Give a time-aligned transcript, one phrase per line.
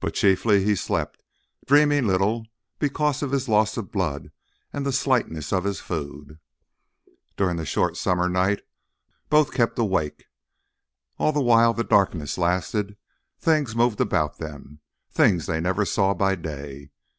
[0.00, 1.22] But chiefly he slept,
[1.64, 2.44] dreaming little
[2.78, 4.30] because of his loss of blood
[4.74, 6.38] and the slightness of his food.
[7.34, 8.60] During the short summer night
[9.30, 10.26] both kept awake.
[11.16, 12.98] All the while the darkness lasted
[13.38, 14.80] things moved about them,
[15.10, 16.90] things they never saw by day.